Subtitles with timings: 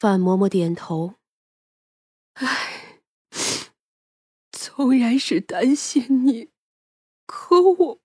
[0.00, 1.16] 范嬷嬷点头。
[2.32, 3.02] 唉，
[4.50, 6.48] 纵然是担心你，
[7.26, 8.00] 可我，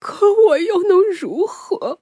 [0.00, 2.00] 可我又能如何？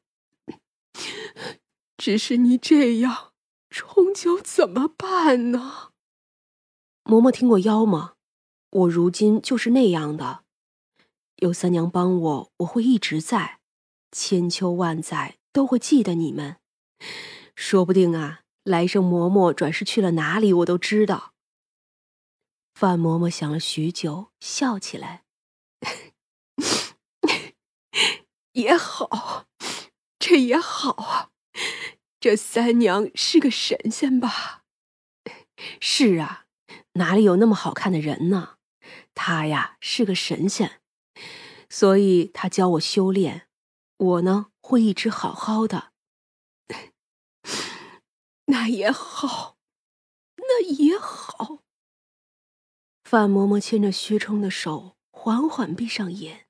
[1.98, 3.34] 只是你这样，
[3.68, 5.92] 终究怎么办呢？
[7.04, 8.14] 嬷嬷听过妖吗？
[8.70, 10.44] 我如今就是那样的。
[11.36, 13.60] 有三娘帮我，我会一直在，
[14.10, 16.56] 千秋万载都会记得你们。
[17.54, 21.32] 说不定啊，来生嬷嬷转世去了哪里，我都知道。
[22.74, 25.24] 范嬷嬷想了许久，笑起来
[28.52, 29.46] ：“也好，
[30.18, 31.30] 这也好啊。
[32.18, 34.64] 这三娘是个神仙吧？
[35.80, 36.46] 是啊，
[36.94, 38.56] 哪里有那么好看的人呢？
[39.14, 40.80] 她呀，是个神仙。”
[41.70, 43.48] 所以她教我修炼，
[43.96, 45.93] 我呢会一直好好的。
[48.46, 49.56] 那也好，
[50.36, 51.60] 那也好。
[53.04, 56.46] 范嬷嬷牵着薛冲的手，缓缓闭上眼。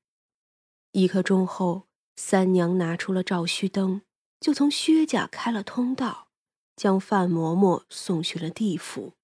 [0.93, 4.03] 一刻钟后，三娘拿出了照虚灯，
[4.41, 6.29] 就从薛家开了通道，
[6.77, 9.15] 将范嬷嬷送去了地府。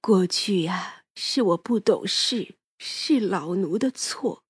[0.00, 4.44] 过去呀，是我不懂事，是老奴的错。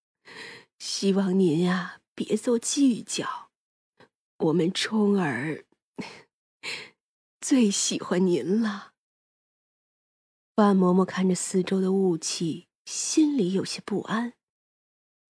[0.78, 3.50] 希望您呀，别做计较。
[4.38, 5.64] 我们冲儿
[7.42, 8.92] 最喜欢您了。
[10.54, 14.34] 万嬷嬷看着四周的雾气，心里有些不安。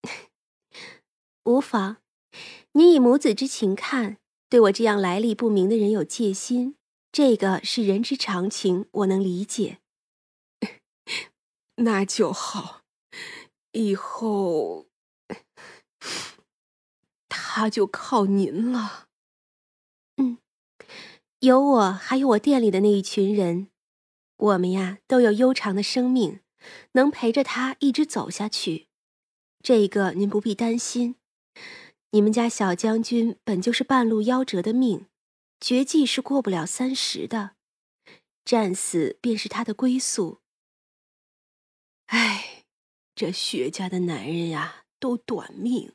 [1.44, 1.96] 无妨，
[2.72, 4.18] 你以母子之情看，
[4.50, 6.76] 对我这样来历不明的人有戒心，
[7.10, 9.78] 这个是人之常情，我能理解。
[11.76, 12.82] 那就好，
[13.72, 14.86] 以后。
[17.30, 19.08] 他就靠您了。
[20.16, 20.38] 嗯，
[21.42, 23.66] 有我，还有我店里的那一群人，
[24.36, 26.38] 我们呀都有悠长的生命，
[26.92, 28.86] 能陪着他一直走下去。
[29.60, 31.16] 这个您不必担心。
[32.12, 35.06] 你们家小将军本就是半路夭折的命，
[35.58, 37.56] 绝技是过不了三十的，
[38.44, 40.38] 战死便是他的归宿。
[42.06, 42.66] 唉，
[43.16, 45.92] 这薛家的男人呀，都短命。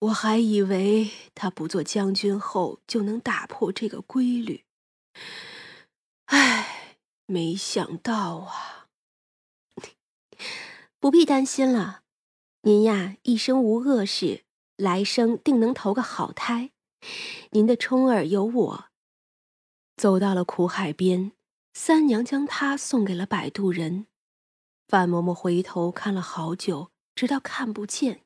[0.00, 4.64] 我还以为他不做将军后就能打破这个规律，
[6.26, 6.96] 唉，
[7.26, 8.88] 没想到啊！
[10.98, 12.02] 不必担心了，
[12.62, 14.44] 您呀一生无恶事，
[14.76, 16.70] 来生定能投个好胎。
[17.50, 18.84] 您的冲儿有我。
[19.96, 21.32] 走到了苦海边，
[21.74, 24.06] 三娘将他送给了摆渡人。
[24.88, 28.22] 范嬷嬷回头看了好久，直到看不见。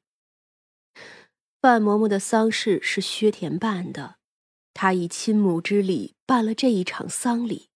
[1.64, 4.16] 范嬷嬷的丧事是薛田办的，
[4.74, 7.70] 他以亲母之礼办了这一场丧礼。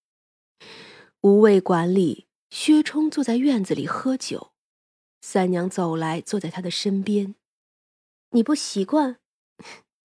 [1.21, 4.51] 无畏馆里，薛冲坐在院子里喝酒，
[5.21, 7.33] 三娘走来，坐在他的身边。
[8.29, 9.17] 你不习惯，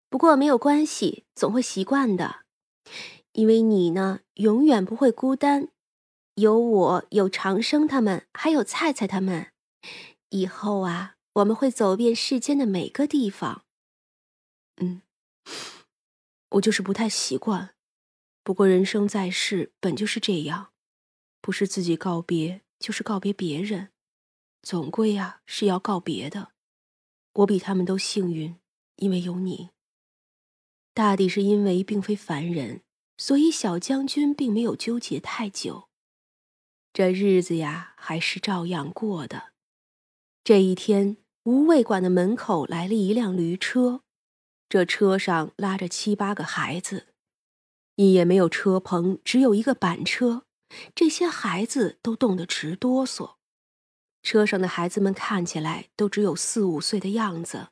[0.08, 2.44] 不过没有关系，总会习惯的。
[3.32, 5.66] 因为你呢，永远不会孤单，
[6.36, 9.48] 有我，有长生他们，还有菜菜他们。
[10.28, 13.64] 以后啊，我们会走遍世间的每个地方。
[14.76, 15.02] 嗯，
[16.50, 17.74] 我就是不太习惯。
[18.42, 20.72] 不过人生在世本就是这样，
[21.40, 23.90] 不是自己告别，就是告别别人，
[24.62, 26.52] 总归呀是要告别的。
[27.32, 28.60] 我比他们都幸运，
[28.96, 29.70] 因为有你。
[30.92, 32.82] 大抵是因为并非凡人，
[33.16, 35.88] 所以小将军并没有纠结太久。
[36.92, 39.54] 这日子呀，还是照样过的。
[40.44, 44.00] 这一天，无畏馆的门口来了一辆驴车。
[44.66, 47.08] 这车上拉着七八个孩子，
[47.96, 50.44] 一也没有车棚，只有一个板车。
[50.94, 53.34] 这些孩子都冻得直哆嗦。
[54.22, 57.68] 车上的孩子们看起来都只有四五岁的样子。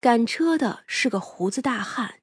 [0.00, 2.20] 赶车的是个胡子大汉，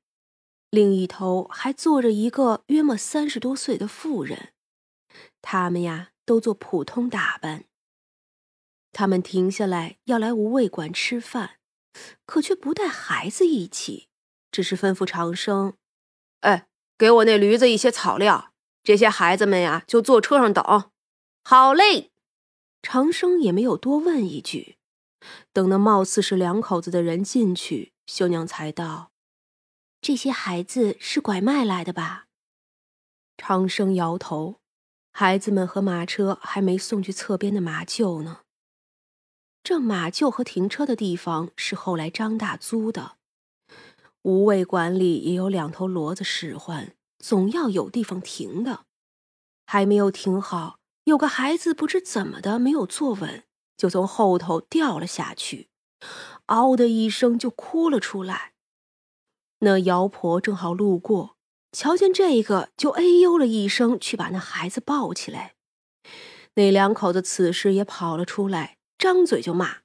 [0.71, 4.53] 另一头还坐着一个约莫三十多岁的妇人。
[5.41, 7.65] 他们呀，都做普通打扮。
[8.97, 11.59] 他们停下来要来无畏馆吃饭。
[12.25, 14.07] 可却不带孩子一起，
[14.51, 15.75] 只是吩咐长生
[16.41, 16.67] ：“哎，
[16.97, 18.53] 给我那驴子一些草料，
[18.83, 20.89] 这些孩子们呀就坐车上等。”
[21.45, 22.09] 好嘞，
[22.81, 24.77] 长生也没有多问一句。
[25.53, 29.11] 等那貌似是两口子的人进去，秀娘才道
[30.01, 32.25] ：“这些孩子是拐卖来的吧？”
[33.37, 34.59] 长生摇头
[35.13, 38.39] ：“孩子们和马车还没送去侧边的马厩呢。”
[39.63, 43.17] 这马厩和停车的地方是后来张大租的。
[44.23, 48.85] 无畏馆里也有两头骡子使唤，总要有地方停的。
[49.65, 53.43] 还没有停好，有个孩子不知怎么的没有坐稳，
[53.75, 55.69] 就从后头掉了下去，
[56.45, 58.53] 嗷的一声就哭了出来。
[59.59, 61.35] 那姚婆正好路过，
[61.71, 65.55] 瞧见这个，就哎呦了一声，去把那孩子抱起来。
[66.55, 69.79] 那两口子此时也跑了出来，张嘴就骂：“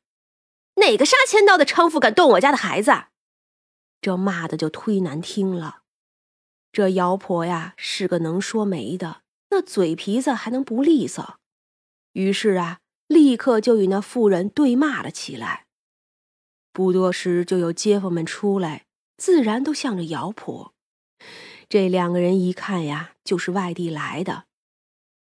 [0.76, 2.92] 哪个杀千刀的娼妇敢动我家的孩子？”
[4.00, 5.82] 这骂的就忒难听了。
[6.72, 9.22] 这姚婆呀是个能说媒的。
[9.50, 11.38] 那嘴皮子还能不利索？
[12.12, 15.66] 于是啊，立刻就与那妇人对骂了起来。
[16.72, 18.86] 不多时，就有街坊们出来，
[19.18, 20.72] 自然都向着姚婆。
[21.68, 24.44] 这两个人一看呀，就是外地来的，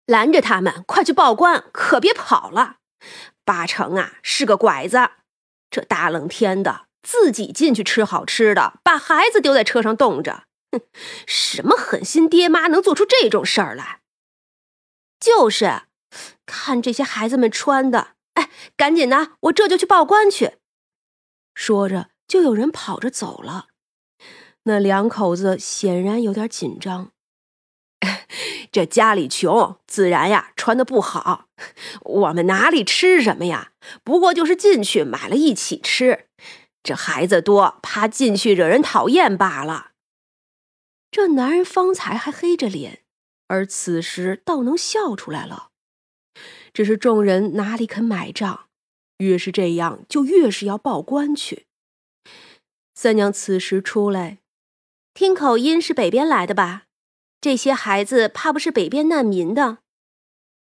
[0.04, 2.78] 拦着他们，快去报官，可别跑了。
[3.48, 4.98] 八成啊是个拐子，
[5.70, 10.44] 这大冷天的，自己进去吃好吃的，把孩子丢在车上冻着。
[10.70, 10.82] 哼，
[11.26, 14.02] 什么狠心爹妈能做出这种事儿来？
[15.18, 15.84] 就是，
[16.44, 20.58] 看这些孩子们穿的，哎，赶紧的，我这就去报官去。
[21.54, 23.68] 说着，就有人跑着走了。
[24.64, 27.12] 那两口子显然有点紧张。
[28.70, 31.48] 这家里穷，自然呀穿的不好。
[32.02, 33.72] 我们哪里吃什么呀？
[34.04, 36.26] 不过就是进去买了一起吃。
[36.82, 39.92] 这孩子多，怕进去惹人讨厌罢了。
[41.10, 43.02] 这男人方才还黑着脸。
[43.50, 45.70] 而此时倒能笑出来了，
[46.74, 48.66] 只是众人哪里肯买账，
[49.16, 51.64] 越是这样，就越是要报官去。
[52.94, 54.40] 三娘此时出来，
[55.14, 56.87] 听口音是北边来的吧？
[57.40, 59.78] 这些孩子怕不是北边难民的？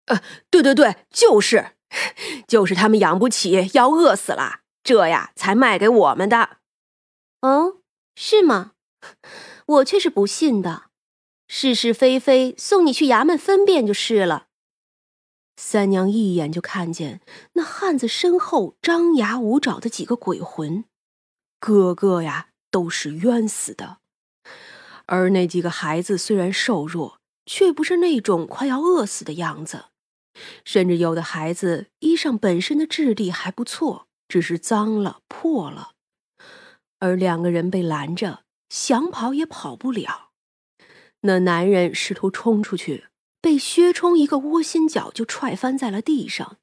[0.06, 1.72] 呃，对对对，就是，
[2.48, 6.58] 就是他们养不起，要饿死了，这呀才卖给我们的。
[7.42, 7.78] 哦，
[8.16, 8.74] 是吗？
[9.66, 10.84] 我却是不信的。
[11.50, 14.48] 是是非非，送你去衙门分辨就是了。
[15.56, 17.22] 三娘一眼就看见
[17.54, 20.84] 那汉子身后张牙舞爪的几个鬼魂，
[21.60, 24.00] 个个呀都是冤死的。
[25.08, 29.86] 而那几个孩子虽然瘦弱，却不是那种快要饿死的样子，
[30.64, 35.94] 甚至有的孩子衣裳本身的质地还不错，只是脏了破了。
[37.00, 40.32] 而两个人被拦着，想跑也跑不了。
[41.22, 43.08] 那男人试图冲出去，
[43.42, 46.58] 被薛冲一个窝心脚就踹翻在了地上。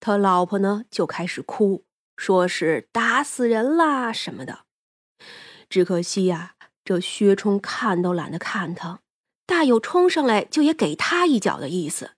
[0.00, 1.84] 他老婆呢就开始哭，
[2.16, 4.64] 说是打死人啦什么的。
[5.68, 9.00] 只可惜呀，这薛冲看都懒得看他，
[9.46, 12.12] 大有冲上来就也给他一脚的意思。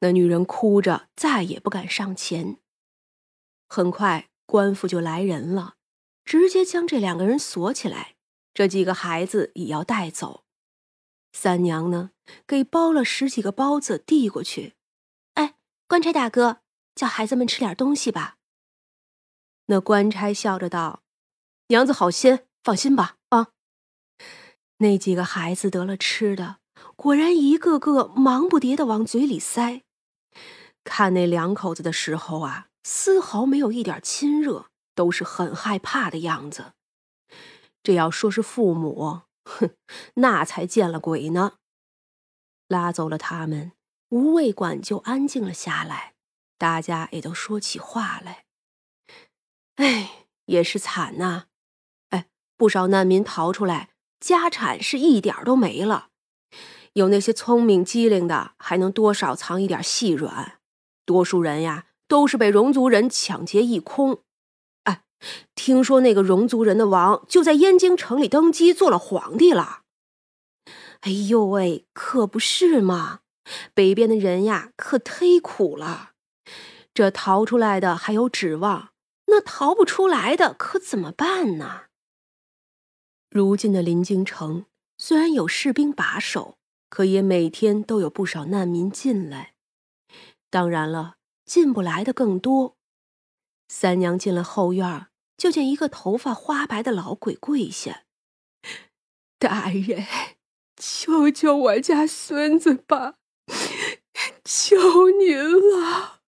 [0.00, 2.58] 那女人哭着，再也不敢上前。
[3.68, 5.76] 很快，官府就来人了，
[6.24, 8.16] 直接将这两个人锁起来。
[8.52, 10.44] 这几个孩子也要带走，
[11.32, 12.10] 三娘呢，
[12.46, 14.74] 给包了十几个包子递过去。
[15.34, 15.54] 哎，
[15.86, 16.58] 官差大哥，
[16.94, 18.36] 叫孩子们吃点东西吧。
[19.66, 21.02] 那官差笑着道
[21.68, 23.16] ：“娘子好心，放心吧。”
[24.82, 26.56] 那几个孩子得了吃的，
[26.96, 29.82] 果然一个个忙不迭的往嘴里塞。
[30.82, 36.72] 看那两口子的时候啊，丝毫没有一点亲热，都是很害怕的样子。
[37.84, 39.70] 这要说是父母，哼，
[40.14, 41.54] 那才见了鬼呢。
[42.66, 43.72] 拉走了他们，
[44.08, 46.14] 吴卫馆就安静了下来，
[46.58, 48.46] 大家也都说起话来。
[49.76, 51.44] 哎，也是惨呐！
[52.10, 53.90] 哎，不少难民逃出来，
[54.22, 56.06] 家产是一点都没了。
[56.92, 60.58] 有那些聪明机灵的，还能多少藏一点细软；
[61.04, 64.20] 多数人呀，都是被戎族人抢劫一空。
[64.84, 65.02] 哎
[65.54, 69.80] 听说那个戎族人的王就在燕京城里登基做了皇帝了。
[71.00, 73.20] 哎呦喂，可不是嘛！
[73.74, 76.10] 北边的人呀，可忒苦了。
[76.94, 78.90] 这逃出来的还有指望，
[79.26, 81.86] 那逃不出来的可怎么办呢？
[83.34, 84.66] 如今的临京城
[84.98, 86.58] 虽然有士兵把守，
[86.90, 89.54] 可也每天都有不少难民进来。
[90.50, 92.76] 当然了，进不来的更多。
[93.68, 95.06] 三娘进了后院
[95.38, 98.02] 就见一个头发花白的老鬼跪下
[99.40, 100.06] ：“大人，
[100.76, 103.14] 救救我家孙子吧，
[104.44, 106.20] 求您了。”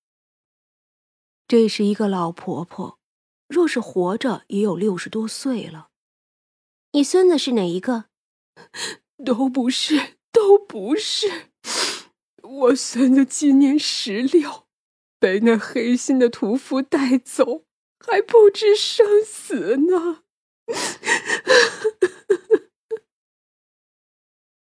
[1.47, 2.99] 这是一个老婆婆，
[3.47, 5.91] 若是活着也有六十多岁了。
[6.95, 8.05] 你孙子是哪一个？
[9.25, 11.49] 都不是，都不是。
[12.41, 14.67] 我孙子今年十六，
[15.19, 17.65] 被那黑心的屠夫带走。
[17.99, 20.23] 还不知生死呢，